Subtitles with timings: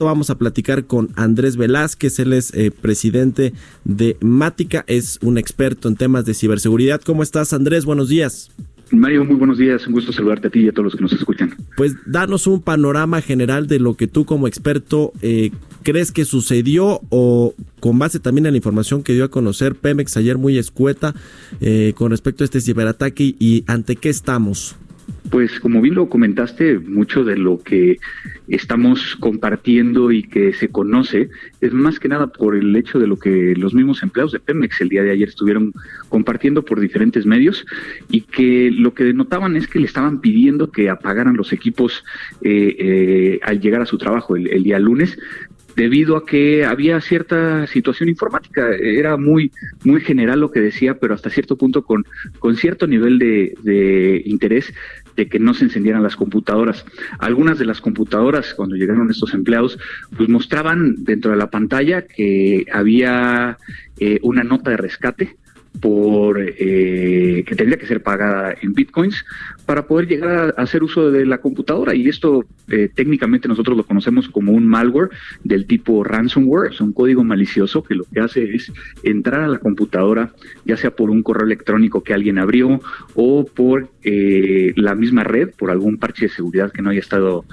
[0.00, 3.52] Vamos a platicar con Andrés Velázquez, él es eh, presidente
[3.84, 7.00] de Mática, es un experto en temas de ciberseguridad.
[7.00, 7.84] ¿Cómo estás, Andrés?
[7.84, 8.48] Buenos días.
[8.92, 9.84] Mario, muy buenos días.
[9.88, 11.52] Un gusto saludarte a ti y a todos los que nos escuchan.
[11.76, 15.50] Pues danos un panorama general de lo que tú como experto eh,
[15.82, 20.16] crees que sucedió o con base también en la información que dio a conocer Pemex
[20.16, 21.12] ayer muy escueta
[21.60, 24.76] eh, con respecto a este ciberataque y ante qué estamos.
[25.30, 27.98] Pues como bien lo comentaste, mucho de lo que
[28.48, 31.28] estamos compartiendo y que se conoce
[31.60, 34.80] es más que nada por el hecho de lo que los mismos empleados de Pemex
[34.80, 35.72] el día de ayer estuvieron
[36.08, 37.66] compartiendo por diferentes medios
[38.10, 42.04] y que lo que denotaban es que le estaban pidiendo que apagaran los equipos
[42.40, 45.18] eh, eh, al llegar a su trabajo el, día lunes
[45.78, 48.68] debido a que había cierta situación informática.
[48.74, 49.52] Era muy,
[49.84, 52.04] muy general lo que decía, pero hasta cierto punto con,
[52.40, 54.74] con cierto nivel de, de interés
[55.14, 56.84] de que no se encendieran las computadoras.
[57.20, 59.78] Algunas de las computadoras, cuando llegaron estos empleados,
[60.16, 63.56] pues mostraban dentro de la pantalla que había
[64.00, 65.36] eh, una nota de rescate
[65.80, 69.24] por eh, que tendría que ser pagada en bitcoins
[69.66, 71.94] para poder llegar a hacer uso de la computadora.
[71.94, 75.10] Y esto eh, técnicamente nosotros lo conocemos como un malware
[75.44, 78.72] del tipo ransomware, es un código malicioso que lo que hace es
[79.02, 80.32] entrar a la computadora
[80.64, 82.80] ya sea por un correo electrónico que alguien abrió
[83.14, 87.44] o por eh, la misma red, por algún parche de seguridad que no haya estado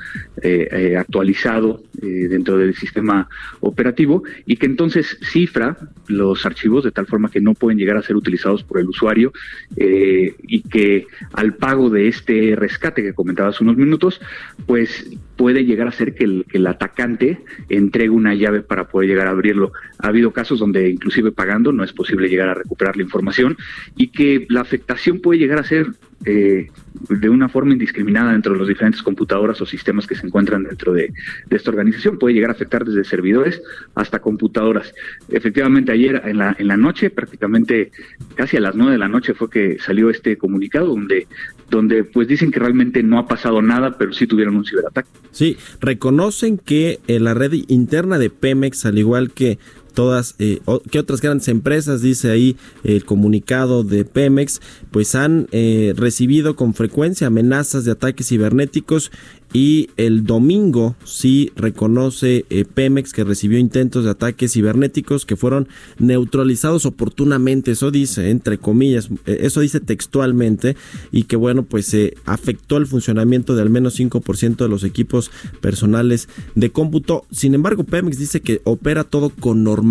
[0.98, 3.28] actualizado dentro del sistema
[3.62, 8.03] operativo y que entonces cifra los archivos de tal forma que no pueden llegar a
[8.03, 9.31] ser utilizados por el usuario
[9.75, 14.22] eh, y que al pago de este rescate que comentaba hace unos minutos,
[14.66, 19.09] pues puede llegar a ser que el, que el, atacante entregue una llave para poder
[19.09, 19.72] llegar a abrirlo.
[20.00, 23.57] Ha habido casos donde inclusive pagando no es posible llegar a recuperar la información
[23.97, 25.88] y que la afectación puede llegar a ser
[26.25, 26.69] eh,
[27.09, 30.94] de una forma indiscriminada dentro de los diferentes computadoras o sistemas que se encuentran dentro
[30.94, 31.13] de,
[31.50, 32.18] esta organización.
[32.18, 33.62] Puede llegar a afectar desde servidores
[33.96, 34.94] hasta computadoras.
[35.30, 37.91] Efectivamente, ayer en la, en la noche, prácticamente
[38.35, 41.28] casi a las nueve de la noche fue que salió este comunicado donde,
[41.69, 45.09] donde pues dicen que realmente no ha pasado nada, pero sí tuvieron un ciberataque.
[45.31, 49.59] Sí, reconocen que en la red interna de Pemex, al igual que
[49.95, 50.59] todas eh,
[50.91, 54.61] que otras grandes empresas dice ahí el comunicado de Pemex
[54.91, 59.11] pues han eh, recibido con frecuencia amenazas de ataques cibernéticos
[59.55, 65.69] y el domingo sí reconoce eh, Pemex que recibió intentos de ataques cibernéticos que fueron
[65.97, 70.75] neutralizados oportunamente, eso dice, entre comillas, eh, eso dice textualmente,
[71.13, 75.31] y que bueno, pues se afectó el funcionamiento de al menos 5% de los equipos
[75.61, 77.25] personales de cómputo.
[77.31, 79.84] Sin embargo, Pemex dice que opera todo con normalidad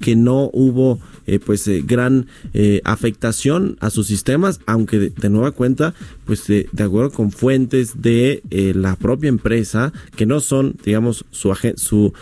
[0.00, 5.50] que no hubo eh, pues eh, gran eh, afectación a sus sistemas, aunque de, nueva
[5.50, 5.92] cuenta,
[6.24, 8.42] pues de, acuerdo con fuentes de
[8.74, 12.14] la propia empresa, que no son, digamos, su, su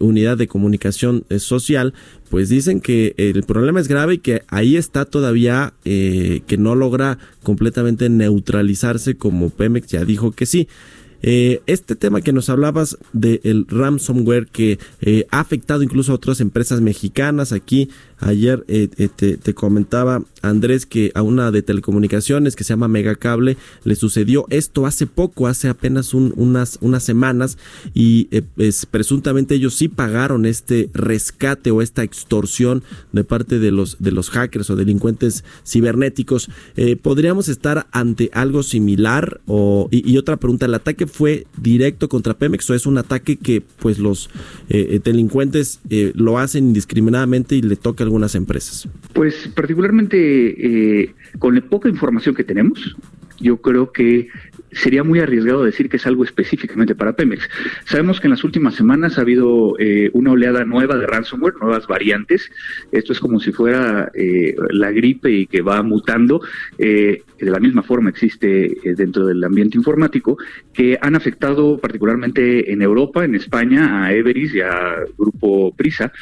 [0.00, 1.92] unidad de comunicación social,
[2.30, 7.18] pues dicen que el problema es grave y que ahí está todavía que no logra
[7.42, 10.68] completamente neutralizarse como Pemex ya dijo que sí.
[11.26, 16.38] Eh, este tema que nos hablabas del ransomware que eh, ha afectado incluso a otras
[16.42, 17.88] empresas mexicanas aquí
[18.24, 23.58] Ayer eh, eh, te, comentaba Andrés que a una de telecomunicaciones que se llama Megacable
[23.84, 27.58] le sucedió esto hace poco, hace apenas unas, unas semanas
[27.92, 28.42] y eh,
[28.90, 32.82] presuntamente ellos sí pagaron este rescate o esta extorsión
[33.12, 36.48] de parte de los, de los hackers o delincuentes cibernéticos.
[37.02, 39.40] ¿Podríamos estar ante algo similar?
[39.46, 43.62] O, y, otra pregunta, ¿el ataque fue directo contra Pemex o es un ataque que
[43.80, 44.28] pues los
[44.68, 45.80] delincuentes
[46.14, 48.88] lo hacen indiscriminadamente y le toca algunas empresas?
[49.12, 52.96] Pues particularmente eh, con la poca información que tenemos,
[53.40, 54.28] yo creo que
[54.72, 57.48] sería muy arriesgado decir que es algo específicamente para Pemex.
[57.84, 61.86] Sabemos que en las últimas semanas ha habido eh, una oleada nueva de ransomware, nuevas
[61.86, 62.50] variantes.
[62.90, 66.40] Esto es como si fuera eh, la gripe y que va mutando.
[67.38, 70.38] De la misma forma existe eh, dentro del ambiente informático,
[70.72, 76.12] que han afectado particularmente en Europa, en España, a Everis y a Grupo Prisa,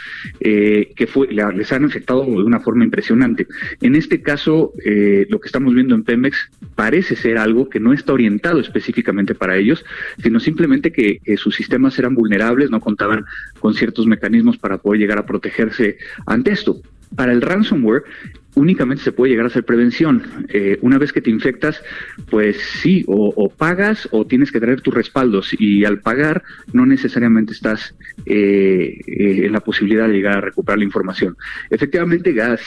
[0.41, 3.47] eh, que fue, les han afectado de una forma impresionante.
[3.81, 7.93] En este caso, eh, lo que estamos viendo en Pemex parece ser algo que no
[7.93, 9.85] está orientado específicamente para ellos,
[10.23, 13.25] sino simplemente que, que sus sistemas eran vulnerables, no contaban
[13.59, 16.81] con ciertos mecanismos para poder llegar a protegerse ante esto.
[17.15, 18.05] Para el ransomware,
[18.55, 20.23] únicamente se puede llegar a hacer prevención.
[20.49, 21.83] Eh, una vez que te infectas,
[22.31, 27.53] pues sí, o, pagas o tienes que traer tus respaldos y al pagar no necesariamente
[27.53, 27.95] estás
[28.27, 31.37] eh, eh, en la posibilidad de llegar a recuperar la información.
[31.71, 32.61] Efectivamente, gas,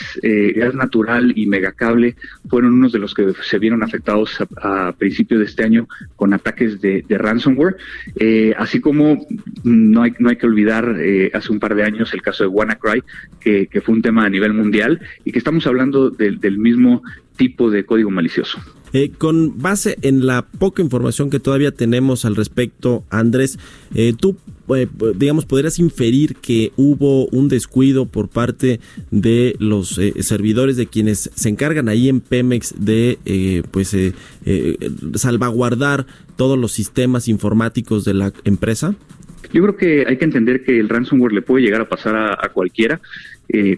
[0.56, 2.16] gas natural y megacable
[2.50, 6.82] fueron unos de los que se vieron afectados a, principios de este año con ataques
[6.82, 7.76] de, ransomware,
[8.58, 9.26] así como
[9.64, 10.96] no hay, no hay que olvidar
[11.34, 13.04] hace un par de años el caso de WannaCry,
[13.40, 17.02] que, que fue un tema a nivel mundial y que estamos hablando hablando del mismo
[17.36, 18.60] tipo de código malicioso.
[18.96, 23.60] Eh, con base en la poca información que todavía tenemos al respecto, Andrés,
[23.94, 24.38] eh, tú,
[24.74, 24.88] eh,
[25.18, 28.80] digamos, podrías inferir que hubo un descuido por parte
[29.12, 33.94] de los servidores de quienes se encargan ahí en Pemex de, pues,
[35.16, 36.06] salvaguardar
[36.38, 38.96] todos los sistemas informáticos de la empresa.
[39.52, 42.50] Yo creo que hay que entender que el ransomware le puede llegar a pasar a,
[42.54, 43.02] cualquiera.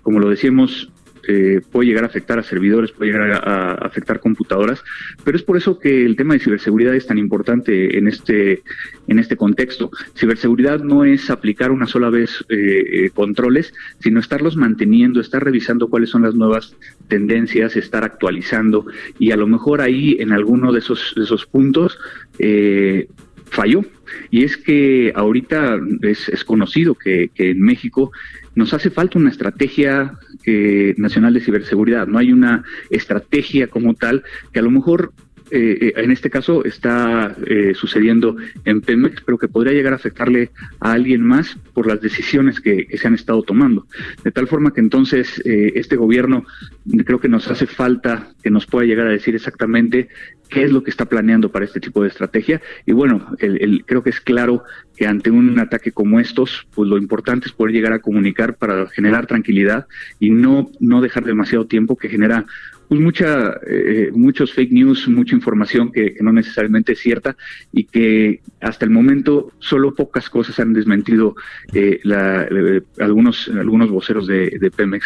[0.03, 0.91] como lo decíamos,
[1.27, 4.83] eh, puede llegar a afectar a servidores, puede llegar a, afectar computadoras,
[5.23, 8.63] pero es por eso que el tema de ciberseguridad es tan importante en este,
[9.07, 9.91] en este contexto.
[10.15, 15.89] Ciberseguridad no es aplicar una sola vez eh, eh, controles, sino estarlos manteniendo, estar revisando
[15.89, 16.75] cuáles son las nuevas
[17.09, 18.85] tendencias, estar actualizando
[19.19, 21.97] y a lo mejor ahí en alguno de esos, de esos puntos
[23.49, 23.83] falló.
[24.31, 28.11] Y es que ahorita es, es conocido que en México
[28.57, 30.17] nos hace falta una estrategia
[30.49, 34.23] eh, nacional de ciberseguridad, no hay una estrategia como tal
[34.53, 35.11] que a lo mejor
[35.51, 37.35] eh, eh, en este caso está
[37.73, 42.59] sucediendo en Pemex, pero que podría llegar a afectarle a alguien más por las decisiones
[42.59, 43.85] que, se han estado tomando.
[44.23, 46.43] De tal forma que entonces este gobierno
[47.05, 50.09] creo que nos hace falta que nos pueda llegar a decir exactamente
[50.49, 52.63] qué es lo que está planeando para este tipo de estrategia.
[52.87, 54.63] Y bueno, el, creo que es claro
[54.95, 58.87] que ante un ataque como estos, pues lo importante es poder llegar a comunicar para
[58.87, 59.85] generar tranquilidad
[60.19, 62.47] y no, no dejar demasiado tiempo que genera
[62.87, 67.35] pues mucha, eh, muchos fake news, mucha información que, no necesariamente es cierta
[67.73, 71.35] y que hasta el momento solo pocas cosas han desmentido
[71.73, 75.05] eh, eh, algunos, algunos voceros de, Pemex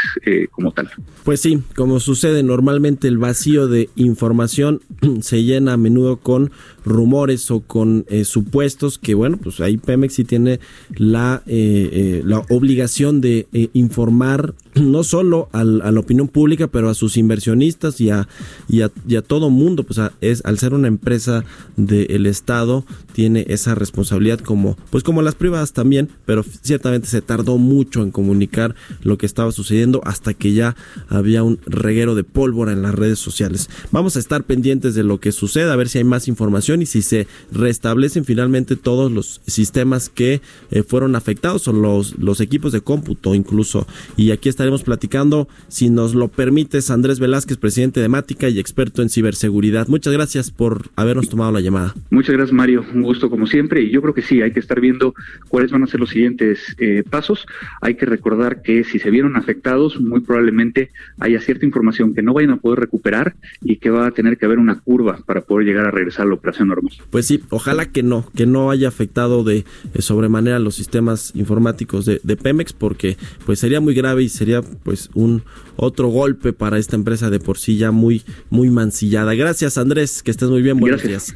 [0.51, 0.89] como tal.
[1.23, 4.81] Pues sí, como sucede normalmente el vacío de información
[5.21, 6.51] se llena a menudo con
[6.83, 10.59] rumores o con supuestos que bueno, pues ahí Pemex sí tiene
[10.95, 17.99] la, la obligación de informar no solo a la opinión pública, pero a sus inversionistas
[18.01, 18.27] y a,
[18.67, 21.43] y a, todo mundo, pues es al ser una empresa
[21.77, 27.57] del Estado, tiene esa responsabilidad como, pues como las privadas también, pero ciertamente se tardó
[27.57, 30.75] mucho en comunicar lo que estaba sucediendo hasta que ya
[31.07, 33.69] había un reguero de pólvora en las redes sociales.
[33.91, 36.85] Vamos a estar pendientes de lo que suceda, a ver si hay más información y
[36.85, 42.71] si se restablecen finalmente todos los sistemas que eh, fueron afectados o los, los equipos
[42.71, 43.87] de cómputo incluso.
[44.17, 49.01] Y aquí estaremos platicando, si nos lo permites, Andrés Velázquez, presidente de Mática y experto
[49.01, 49.87] en ciberseguridad.
[49.87, 51.95] Muchas gracias por habernos tomado la llamada.
[52.09, 52.85] Muchas gracias, Mario.
[52.93, 53.81] Un gusto como siempre.
[53.83, 55.13] Y yo creo que sí, hay que estar viendo
[55.47, 57.45] cuáles van a ser los siguientes eh, pasos.
[57.81, 60.89] Hay que recordar que si se vieron afectados, muy probablemente
[61.19, 64.45] haya cierta información que no vayan a poder recuperar y que va a tener que
[64.45, 66.93] haber una curva para poder llegar a regresar a la operación normal.
[67.09, 72.05] Pues sí, ojalá que no, que no haya afectado de eh, sobremanera los sistemas informáticos
[72.05, 75.43] de, de Pemex, porque pues sería muy grave y sería pues un
[75.75, 79.33] otro golpe para esta empresa de por sí ya muy muy mancillada.
[79.33, 80.79] Gracias Andrés, que estés muy bien.
[80.79, 81.35] Buenos días.